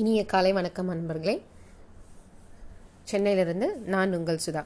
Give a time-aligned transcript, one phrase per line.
[0.00, 1.40] இனிய காலை வணக்கம் அன்பர்களே.
[3.02, 4.64] சென்னையிலிருந்து நான் உங்கள் சுதா.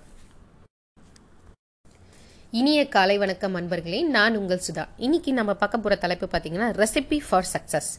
[2.51, 4.85] இனிய காலை வணக்கம் அன்பர்களே நான் உங்கள் சுதா.
[4.97, 7.91] இன்னைக்கு நம்ம பார்க்க போகிற தலைப்பு பார்த்தீங்கன்னா ரெசிபி ஃபார் சக்ஸஸ்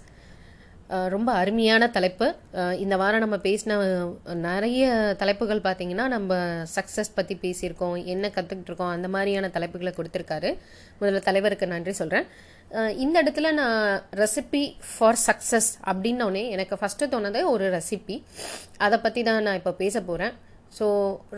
[1.13, 2.27] ரொம்ப அருமையான தலைப்பு.
[2.83, 3.77] இந்த வாரம் நம்ம பேசின
[4.47, 4.89] நிறைய
[5.21, 6.39] தலைப்புகள் பார்த்தீங்கன்னா நம்ம
[6.75, 10.51] சக்ஸஸ் பற்றி பேசியிருக்கோம் என்ன கற்றுக்கிட்டு இருக்கோம் அந்த மாதிரியான தலைப்புகளை கொடுத்துருக்காரு.
[10.99, 12.27] முதல்ல தலைவருக்கு நன்றி சொல்கிறேன்
[13.03, 13.79] இந்த இடத்துல நான்
[14.21, 18.17] ரெசிபி ஃபார் சக்ஸஸ் அப்படின்னோடனே எனக்கு ஃபஸ்ட்டு தோணுது ஒரு ரெசிபி
[18.85, 20.33] அதை பற்றி தான் நான் இப்போ பேச போகிறேன்
[20.77, 20.85] ஸோ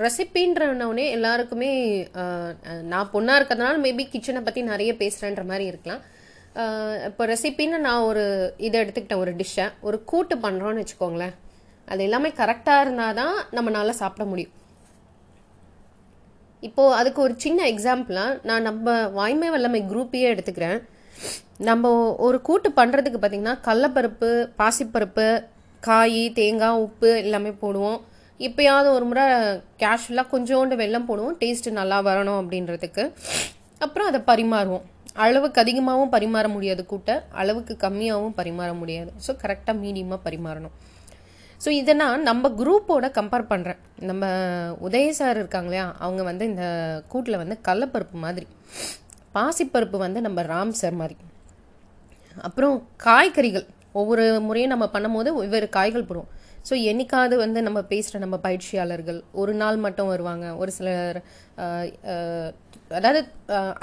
[0.03, 1.71] ரெசிபின்றனோடனே எல்லாருக்குமே
[2.91, 6.03] நான் பொண்ணாக இருக்கிறதுனால மேபி கிச்சனை பற்றி நிறைய பேசுகிறேன்ற மாதிரி இருக்கலாம்.
[7.07, 8.23] இப்போ ரெசிபின்னு நான் ஒரு
[8.65, 11.33] இதை எடுத்துக்கிட்டேன் ஒரு டிஷ்ஷை ஒரு கூட்டு பண்ணுறோன்னு வச்சுக்கோங்களேன்.
[11.91, 14.53] அது எல்லாமே கரெக்டாக இருந்தால் தான் நம்மளால் சாப்பிட முடியும்.
[16.67, 20.79] இப்போது அதுக்கு ஒரு சின்ன எக்ஸாம்பிளாக நான் நம்ம வாய்மை வல்லமை குரூப்பையே எடுத்துக்கிறேன்.
[21.69, 21.91] நம்ம
[22.27, 24.29] ஒரு கூட்டு பண்ணுறதுக்கு பார்த்திங்கன்னா கடலப்பருப்பு
[24.61, 25.27] பாசிப்பருப்பு
[25.87, 27.99] காய் தேங்காய் உப்பு எல்லாமே போடுவோம்.
[28.39, 29.25] இப்போயாவது ஒரு முறை
[29.83, 31.37] கேஷுவலாக கொஞ்சோண்டு வெள்ளம் போடுவோம்.
[31.41, 33.03] டேஸ்ட்டு நல்லா வரணும் அப்படின்றதுக்கு.
[33.85, 34.85] அப்புறம் அதை பரிமாறுவோம்.
[35.23, 39.11] அளவுக்கு அதிகமாகவும் பரிமாற முடியாது கூட்டை அளவுக்கு கம்மியாகவும் பரிமாற முடியாது.
[39.25, 40.75] ஸோ கரெக்டாக மீடியமாக பரிமாறணும்.
[41.63, 44.25] ஸோ இதை நான் நம்ம குரூப்போட கம்பேர் பண்ணுறேன் நம்ம
[44.87, 45.85] உதய சார் இருக்காங்க இல்லையா?
[46.05, 46.65] அவங்க வந்து இந்த
[47.11, 48.47] கூட்டில் வந்து கடலப்பருப்பு மாதிரி.
[49.37, 51.17] பாசிப்பருப்பு வந்து நம்ம ராம் சார் மாதிரி.
[52.47, 53.67] அப்புறம் காய்கறிகள்.
[54.01, 56.31] ஒவ்வொரு முறையும் நம்ம பண்ணும்போது வெவ்வேறு காய்கள் போடுவோம்.
[56.67, 60.45] ஸோ என்னைக்காவது வந்து நம்ம பேசுகிற நம்ம பயிற்சியாளர்கள் ஒரு நாள் மட்டும் வருவாங்க.
[60.61, 61.19] ஒரு சிலர்
[62.97, 63.21] அதாவது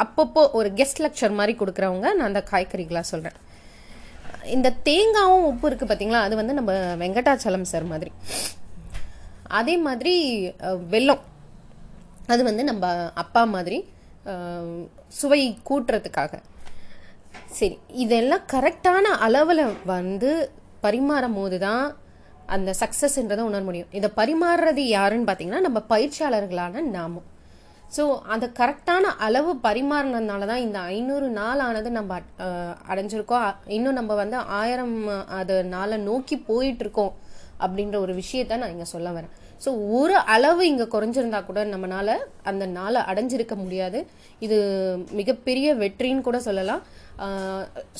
[0.04, 3.38] அப்பப்போ ஒரு கெஸ்ட் லெக்சர் மாதிரி கொடுக்குறவங்க நான் அந்த காய்கறிகளாக சொல்கிறேன்
[4.54, 6.72] இந்த தேங்காவும் உப்பு இருக்குது பார்த்தீங்களா அது வந்து நம்ம
[7.02, 8.12] வெங்கடாச்சலம் சார் மாதிரி.
[9.60, 10.14] அதே மாதிரி
[10.64, 11.22] வெள்ளம் வெல்லம்.
[12.32, 12.86] அது வந்து நம்ம
[13.22, 13.78] அப்பா மாதிரி
[15.18, 16.32] சுவை கூட்டுறதுக்காக.
[17.58, 20.30] சரி இதெல்லாம் கரெக்டான அளவில் வந்து
[20.84, 21.84] பரிமாறும் போது தான்
[22.54, 23.92] அந்த சக்ஸஸ்ன்றதை உணர முடியும்.
[23.98, 27.28] இதை பரிமாறுறது யாருன்னு பார்த்தீங்கன்னா நம்ம பயிற்சியாளர்களான நாமும்
[27.96, 32.20] ஸோ அந்த கரெக்டான அளவு பரிமாறினதுனால தான் இந்த ஐநூறு நாள் ஆனது நம்ம
[32.92, 33.48] அடைஞ்சிருக்கோம்.
[33.76, 34.96] இன்னும் நம்ம வந்து ஆயிரம்
[35.40, 37.12] அது நாளை நோக்கி போயிட்டு இருக்கோம்
[37.64, 39.34] அப்படின்ற ஒரு விஷயத்த நான் இங்கே சொல்ல வரேன்.
[39.64, 42.14] ஸோ ஒரு அளவு இங்கே குறைஞ்சிருந்தா கூட நம்மளால்
[42.50, 43.98] அந்த நாளை அடைஞ்சிருக்க முடியாது.
[44.46, 44.56] இது
[45.20, 46.82] மிகப்பெரிய வெற்றின்னு கூட சொல்லலாம்.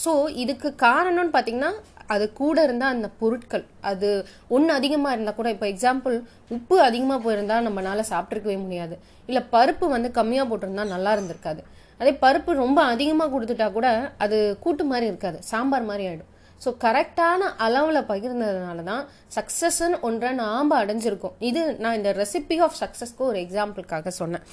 [0.05, 0.13] ஸோ
[0.43, 1.73] இதுக்கு காரணம்னு பார்த்தீங்கன்னா
[2.15, 4.09] அது கூட இருந்தால் அந்த பொருட்கள் அது
[4.57, 6.17] ஒன்று அதிகமாக இருந்தால் கூட இப்போ எக்ஸாம்பிள்
[6.57, 8.97] உப்பு அதிகமாக போயிருந்தால் நம்மளால் சாப்பிட்ருக்கவே முடியாது.
[9.29, 11.63] இல்லை பருப்பு வந்து கம்மியாக போட்டிருந்தா நல்லா இருந்திருக்காது.
[12.01, 13.89] அதே பருப்பு ரொம்ப அதிகமாக கொடுத்துட்டா கூட
[14.27, 16.31] அது கூட்டு மாதிரி இருக்காது சாம்பார் மாதிரி ஆகிடும்
[16.65, 19.05] ஸோ கரெக்டான அளவில் பகிர்ந்ததுனால தான்
[19.37, 21.37] சக்ஸஸ்ன்னு ஒன்றை நாம் அடைஞ்சிருக்கோம்.
[21.49, 24.45] இது நான் இந்த ரெசிபி ஆஃப் சக்ஸஸ்க்கு ஒரு எக்ஸாம்பிளுக்காக சொன்னேன்.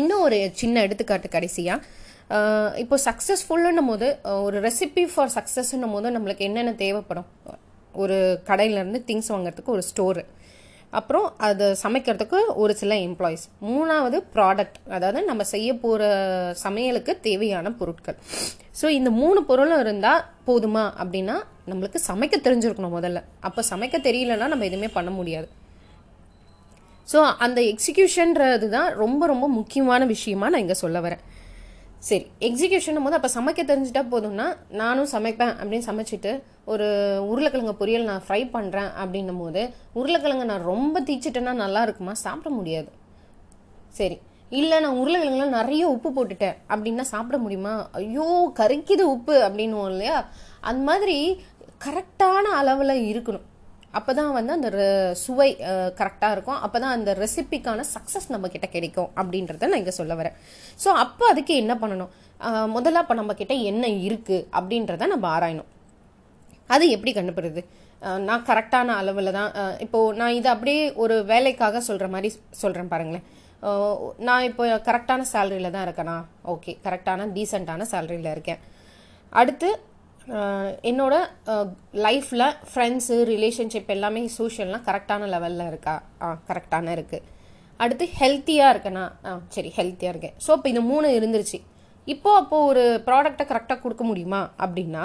[0.00, 1.86] இன்னும் ஒரு சின்ன எடுத்துக்காட்டு கடைசியாக
[2.82, 4.06] இப்போ சக்ஸஸ்ஃபுல்லுன்னும் போது
[4.44, 7.28] ஒரு ரெசிபி ஃபார் சக்ஸஸ்ன்னும் போது நம்மளுக்கு என்னென்ன தேவைப்படும்?
[8.02, 8.16] ஒரு
[8.48, 10.22] கடையிலேருந்து திங்ஸ் வாங்குறதுக்கு ஒரு ஸ்டோரு
[10.98, 16.02] அப்புறம் அதை சமைக்கிறதுக்கு ஒரு சில எம்ப்ளாயிஸ் மூணாவது ப்ராடக்ட் அதாவது நம்ம செய்ய போகிற
[16.64, 18.18] சமையலுக்கு தேவையான பொருட்கள்.
[18.80, 21.36] ஸோ இந்த மூணு பொருளும் இருந்தால் போதுமா அப்படின்னா
[21.70, 23.22] நம்மளுக்கு சமைக்க தெரிஞ்சிருக்கணும் முதல்ல.
[23.48, 25.48] அப்போ சமைக்க தெரியலன்னா நம்ம எதுவுமே பண்ண முடியாது.
[27.12, 31.24] ஸோ அந்த எக்ஸிக்யூஷன்றது தான் ரொம்ப ரொம்ப முக்கியமான விஷயமா நான் இங்கே சொல்ல வரேன்.
[32.08, 34.46] சரி எக்ஸிக்யூஷன் போது அப்போ சமைக்க தெரிஞ்சுட்டா போதும்னா
[34.80, 36.32] நானும் சமைப்பேன் அப்படின்னு சமைச்சிட்டு
[36.64, 36.86] ஒரு
[37.30, 42.14] உருளைக்கிழங்கு பொரியல் நான் ஃப்ரை பண்ணுறேன் அப்படின்னும் போது உருளைக்கிழங்கு நான் ரொம்ப தீச்சிட்டேன்னா நல்லா இருக்குமா?
[42.24, 42.90] சாப்பிட முடியாது.
[43.90, 44.18] சரி
[44.50, 47.74] இல்லை நான் உருளைக்கிழங்குல நிறைய உப்பு போட்டுட்டேன் அப்படின்னா சாப்பிட முடியுமா?
[47.92, 48.28] ஐயோ
[48.58, 50.18] கரைக்குது உப்பு அப்படின்னுவோம் இல்லையா?
[50.60, 51.16] அந்த மாதிரி
[51.84, 53.46] கரெக்டான அளவில் இருக்கணும்.
[53.98, 54.70] அப்போ தான் வந்து அந்த
[55.24, 55.48] சுவை
[56.00, 56.60] கரெக்டாக இருக்கும்.
[56.64, 60.36] அப்போ தான் அந்த ரெசிபிக்கான சக்ஸஸ் நம்ம கிட்ட கிடைக்கும் அப்படின்றத நான் இங்கே சொல்ல வரேன்.
[60.82, 62.12] ஸோ அப்போ அதுக்கு என்ன பண்ணணும்?
[62.76, 65.70] முதல்ல அப்போ நம்ம கிட்ட என்ன இருக்குது அப்படின்றத நம்ம ஆராயணும்.
[66.74, 67.62] அது எப்படி கண்டுபிடுறது
[68.28, 69.50] நான் கரெக்டான அளவில் தான்
[69.84, 72.30] இப்போது நான் இதை அப்படியே ஒரு வேலைக்காக சொல்கிற மாதிரி
[72.62, 73.26] சொல்கிறேன் பாருங்களேன்.
[74.28, 76.16] நான் இப்போ கரெக்டான சேலரியில் தான் இருக்கேனா?
[76.52, 78.60] ஓகே கரெக்டான டீசெண்டான சேலரியில் இருக்கேன்.
[79.40, 79.68] அடுத்து
[80.90, 81.14] என்னோட
[82.06, 85.94] லைஃப்பில் ஃப்ரெண்ட்ஸு ரிலேஷன்ஷிப் எல்லாமே சோஷியல்லாம் கரெக்டான லெவலில் இருக்கா?
[86.24, 87.26] ஆ கரெக்டான இருக்குது
[87.84, 89.04] அடுத்து ஹெல்த்தியாக இருக்கேனா?
[89.28, 90.36] ஆ சரி ஹெல்த்தியாக இருக்கேன்.
[90.46, 91.58] ஸோ இப்போ இந்த மூணு இருந்துருச்சு.
[92.12, 94.40] இப்போது அப்போது ஒரு ப்ராடக்டை கரெக்டாக கொடுக்க முடியுமா?
[94.64, 95.04] அப்படின்னா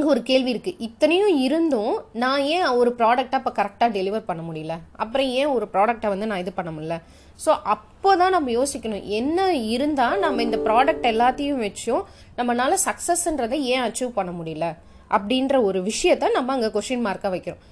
[0.00, 4.74] அங்கே ஒரு கேள்வி இருக்குது இத்தனையும் இருந்தும் நான் ஏன் ஒரு ப்ராடக்டை அப்போ கரெக்டாக டெலிவர் பண்ண முடியல?
[5.02, 6.96] அப்புறம் ஏன் ஒரு ப்ராடக்டை வந்து நான் இது பண்ண முடியல?
[7.44, 9.04] ஸோ அப்போ தான் நம்ம யோசிக்கணும்.
[9.18, 9.38] என்ன
[9.74, 12.02] இருந்தால் நம்ம இந்த ப்ராடக்ட் எல்லாத்தையும் வச்சும்
[12.38, 14.68] நம்மளால சக்ஸஸ்ன்றதை ஏன் அச்சீவ் பண்ண முடியல?
[15.16, 17.62] அப்படின்ற ஒரு விஷயத்த நம்ம அங்கே கொஷின் மார்க்காக வைக்கிறோம்.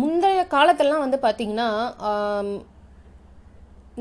[0.00, 1.68] முந்தைய காலத்திலலாம் வந்து பார்த்திங்கன்னா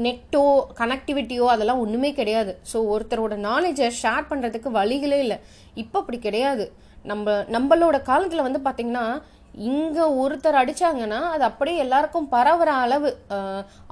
[0.05, 0.43] நெட்டோ
[0.79, 2.51] கனெக்டிவிட்டியோ அதெல்லாம் ஒன்றுமே கிடையாது.
[2.71, 5.37] ஸோ ஒருத்தரோட நாலேஜை ஷேர் பண்ணுறதுக்கு வழிகளே இல்லை.
[5.83, 6.65] இப்போ அப்படி கிடையாது.
[7.11, 9.05] நம்ம நம்மளோட காலத்தில் வந்து பார்த்திங்கன்னா
[9.69, 13.09] இங்கே ஒருத்தர் அடித்தாங்கன்னா அது அப்படியே எல்லாருக்கும் பரவுற அளவு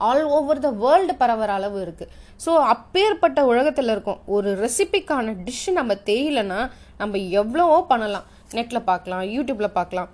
[0.10, 2.12] ஆல் ஓவர் த வேர்ல்டு பரவுற அளவு இருக்குது
[2.44, 4.20] ஸோ அப்பேற்பட்ட உலகத்தில் இருக்கும்.
[4.36, 6.60] ஒரு ரெசிபிக்கான டிஷ் நம்ம தேயிலைன்னா
[7.02, 8.28] நம்ம எவ்வளவோ பண்ணலாம்.
[8.58, 10.12] நெட்டில் பார்க்கலாம் யூடியூப்பில் பார்க்கலாம்.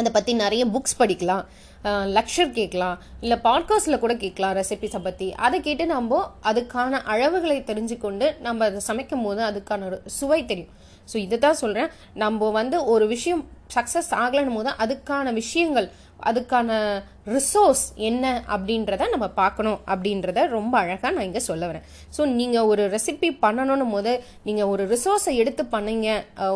[0.00, 1.44] அதை பற்றி நிறைய புக்ஸ் படிக்கலாம்.
[1.84, 8.64] லெக்சர் கேட்கலாம் இல்லை பாட்காஸ்ட்டில் கூட கேட்கலாம் ரெசிபிஸை பற்றி அதை கேட்டு நம்ம அதுக்கான அளவுகளை தெரிஞ்சுக்கொண்டு நம்ம
[8.64, 10.70] அதை சமைக்கும் போது அதுக்கான ஒரு சுவை தெரியும்.
[11.12, 15.90] ஸோ இதை தான் சொல்கிறேன் நம்ம வந்து ஒரு விஷயம் சக்ஸஸ் ஆகலைன்னு போது அதுக்கான விஷயங்கள்
[16.22, 17.02] அதுக்கான
[17.32, 18.24] ரிசோர்ஸ் என்ன
[18.54, 21.84] அப்படின்றத நம்ம பார்க்கணும் அப்படின்றத ரொம்ப அழகாக நான் இங்கே சொல்ல வரேன்.
[22.16, 24.12] ஸோ நீங்கள் ஒரு ரெசிபி பண்ணணும்னு போது
[24.48, 26.08] நீங்கள் ஒரு ரிசோர்ஸை எடுத்து பண்ணீங்க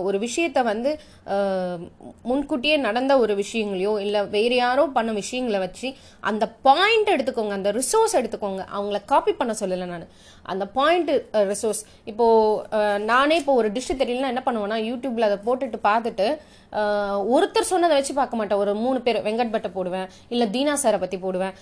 [0.09, 0.91] ஒரு விஷயத்தை வந்து
[2.31, 5.89] முன்கூட்டியே நடந்த ஒரு விஷயங்களையோ இல்லை வேறு யாரோ பண்ண விஷயங்களை வச்சு
[6.31, 8.63] அந்த பாயிண்ட் எடுத்துக்கோங்க அந்த ரிசோர்ஸ் எடுத்துக்கோங்க.
[8.77, 10.07] அவங்கள காப்பி பண்ண சொல்லலை நான்.
[10.53, 11.11] அந்த பாயிண்ட்
[11.53, 16.29] ரிசோர்ஸ் இப்போது நானே இப்போ ஒரு டிஷ்ஷு தெரியலனா என்ன பண்ணுவேன்னா யூடியூப்பில் அதை போட்டுட்டு பார்த்துட்டு
[17.35, 18.61] ஒருத்தர் சொன்னதை வச்சு பார்க்க மாட்டேன்.
[18.63, 21.57] ஒரு மூணு பேர் வெங்கட் பட்டை போடுவேன் இல்லை தீனா சாரை பற்றி போடுவேன்.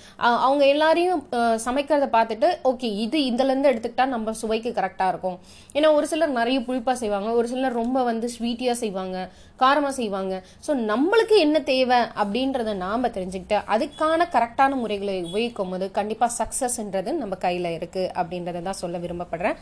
[0.47, 1.23] அவங்க எல்லாரையும்
[1.69, 5.41] சமைக்கிறத பார்த்துட்டு ஓகே இது இதுலேருந்து எடுத்துக்கிட்டா நம்ம சுவைக்கு கரெக்டாக இருக்கும்.
[5.77, 9.17] ஏன்னா ஒரு சிலர் நிறைய புளிப்பாக செய்வாங்க ஒரு சிலர் ரொம்ப வந்து ஸ்வீட்டியாக செய்வாங்க
[9.63, 10.35] காரமாக செய்வாங்க.
[10.65, 17.35] ஸோ நம்மளுக்கு என்ன தேவை அப்படின்றத நாம் தெரிஞ்சுக்கிட்டு அதுக்கான கரெக்டான முறைகளை உபயோகிக்கும் போது கண்டிப்பாக சக்ஸஸ்ன்றது நம்ம
[17.45, 19.59] கையில் இருக்குது அப்படின்றத தான் சொல்ல விரும்பப்படுறேன்.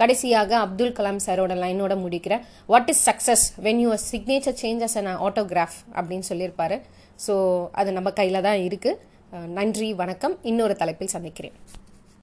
[0.00, 2.44] கடைசியாக அப்துல் கலாம் சாரோட லைனோட முடிக்கிறேன்.
[2.72, 6.78] What is success when you signature changes an autograph அப்படின்னு சொல்லியிருப்பாரு.
[7.26, 7.34] ஸோ
[7.80, 9.00] அது நம்ம கையில் தான் இருக்குது
[9.58, 10.34] நன்றி வணக்கம்.
[10.50, 11.56] இன்னொரு தலைப்பில் சந்திக்கிறேன்.